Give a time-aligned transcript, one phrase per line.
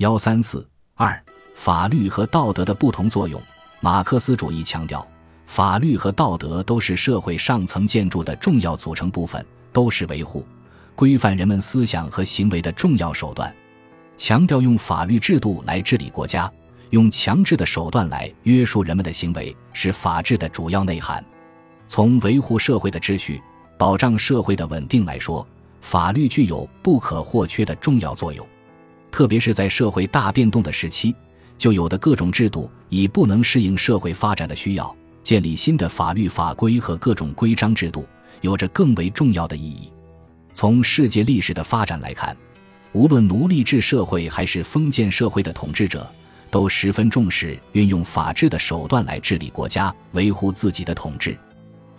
[0.00, 1.22] 幺三四二，
[1.54, 3.38] 法律和道德的不同作用。
[3.80, 5.06] 马克思主义强调，
[5.44, 9.44] 法律和道德都是社会上层建筑的重要组成部分，
[9.74, 10.42] 都是维护、
[10.94, 13.54] 规范人们思想和行为的重要手段。
[14.16, 16.50] 强调用法律制度来治理国家，
[16.88, 21.22] 用强制的手段来约束人们的行为，是法治的主要内涵。
[21.86, 23.38] 从维护社会的秩序、
[23.76, 25.46] 保障社会的稳定来说，
[25.82, 28.46] 法律具有不可或缺的重要作用。
[29.10, 31.14] 特别是在社会大变动的时期，
[31.58, 38.06] 就有的各种制度已不能适应社会发展的需要，建立新的法律法规和各种规章制度，
[38.40, 39.90] 有着更为重要的意义。
[40.52, 42.36] 从世界历史的发展来看，
[42.92, 46.10] 无论奴隶制社会还是封建社会的统治者，
[46.50, 51.36] 都十分重视运用法治的手段来治理国家，维护自己的统治。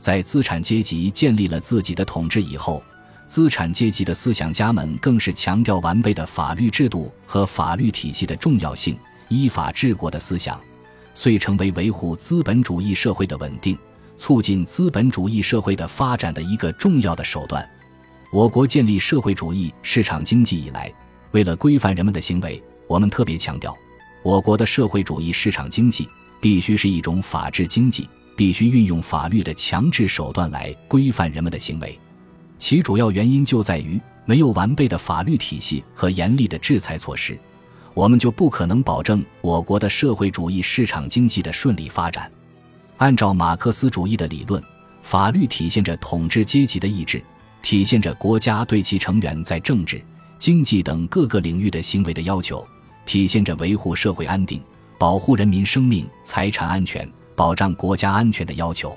[0.00, 2.82] 在资产阶级建立了自己的统治以后，
[3.30, 8.98] 资产阶级的思想家们更是强调完备的法律制度和法律体系的重要性，
[9.28, 10.60] 依法治国的思想，
[11.14, 13.78] 遂成为维护资本主义社会的稳定、
[14.16, 17.64] 促进资本主义社会的发展的一个重要的手段。
[18.32, 20.92] 我国建立社会主义市场经济以来，
[21.30, 23.72] 为了规范人们的行为，我们特别强调，
[24.24, 26.08] 我国的社会主义市场经济
[26.40, 31.96] 必须是一种法治经济，必须运用法律的强制手段来规范人们的行为。
[32.60, 37.36] 其主要原因就在于没有完备的法律体系和严厉的制裁措施，
[37.94, 42.30] 我们就不可能保证我国的社会主义市场经济的顺利发展。
[42.98, 44.62] 按照马克思主义的理论，
[45.02, 47.20] 法律体现着统治阶级的意志，
[47.62, 50.00] 体现着国家对其成员在政治、
[50.38, 52.64] 经济等各个领域的行为的要求，
[53.06, 54.62] 体现着维护社会安定、
[54.98, 58.96] 保护人民生命财产安全、保障国家安全的要求。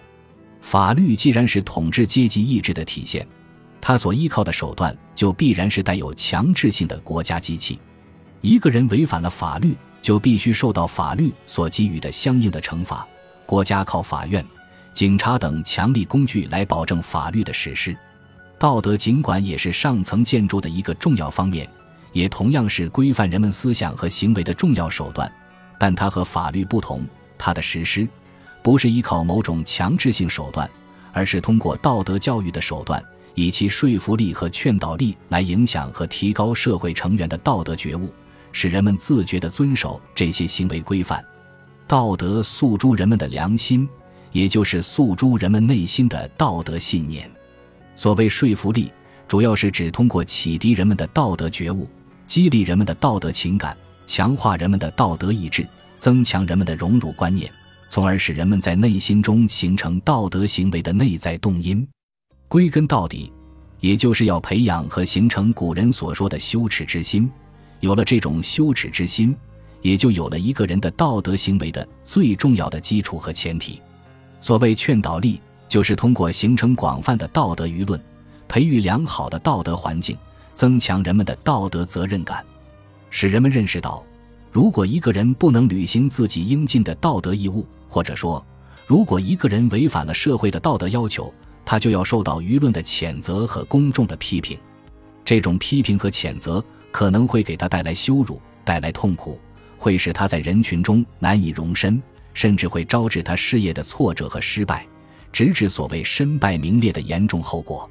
[0.60, 3.26] 法律既然是统治阶级意志的体现，
[3.86, 7.78] 他所依靠的手段就必然是带有强制性的国家机器。
[8.40, 13.06] 一个人违反了法律，就必须受到法律所给予的相应的惩罚。
[13.46, 14.44] 国家靠法院、
[14.94, 17.94] 警察等强力工具来保证法律的实施。
[18.58, 21.68] 道德尽管也是上层建筑的一个重要方面，
[22.14, 25.30] 也同样是规范人们思想和行为的重要手段，
[25.78, 27.06] 但它和法律不同，
[27.38, 28.08] 它的实施
[28.62, 30.70] 不是依靠某种强制性手段，
[31.12, 33.04] 而是通过道德教育的手段。
[33.36, 38.14] 以其说服力和劝导力来影响和提高社会成员的道德觉悟，
[38.52, 41.24] 使人们自觉地遵守这些行为规范。
[41.88, 43.88] 道德诉诸人们的良心，
[44.32, 47.30] 也就是诉诸人们内心的道德信念。
[47.96, 48.92] 所谓说服力，
[49.28, 51.88] 主要是指通过启迪人们的道德觉悟，
[52.26, 53.76] 激励人们的道德情感，
[54.08, 55.68] 强化人们的道德意志，
[56.00, 57.52] 增强人们的荣辱观念，
[57.90, 61.88] 从而使人们在内心中形成道德行为的内在动因。
[62.54, 63.34] 归根到底，
[63.80, 67.28] 也就是要培养和形成古人所说的羞耻之心。
[67.80, 69.36] 有了这种羞耻之心，
[69.82, 73.82] 也就有了一个人的道德行为的最重要的基础和前提。
[74.40, 78.00] 所谓劝导力，就是通过形成广泛的道德舆论，
[78.48, 80.16] 培育良好的道德环境，
[80.54, 82.46] 增强人们的道德责任感，
[83.10, 84.04] 使人们认识到，
[84.52, 88.46] 如果一个人不能履行自己应尽的道德义务，或者说，
[88.86, 91.34] 如果一个人违反了社会的道德要求，
[91.66, 94.58] 他就要受到舆论的谴责和公众的批评，
[95.24, 99.40] 这种批评和谴责可能会给他带来羞辱，带来痛苦，
[99.78, 102.02] 会使他在人群中难以容身，
[102.34, 104.86] 甚至会招致他事业的挫折和失败，
[105.32, 107.90] 直至所谓身败名裂的严重后果。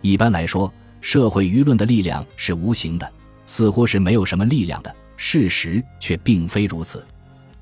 [0.00, 3.10] 一般来说，社会舆论的力量是无形的，
[3.46, 4.94] 似乎是没有什么力量的。
[5.16, 7.06] 事实却并非如此，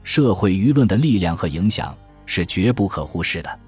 [0.03, 3.61] 社会舆论的力量和影响是绝不可忽视的。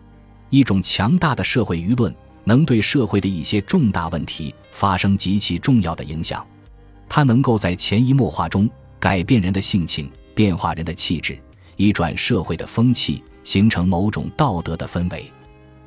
[0.54, 6.46] 一种强大的社会舆论能对社会的一些重大问题发生极其重要的影响，
[7.08, 8.70] 它能够在潜移默化中
[9.00, 11.36] 改变人的性情，变化人的气质，
[11.74, 15.28] 移转社会的风气，形成某种道德的氛围。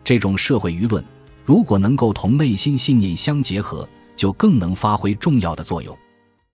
[0.04, 1.02] 这种社会舆论
[1.46, 5.98] 如果能够同内心信念相结合，就更能发挥重要的作用。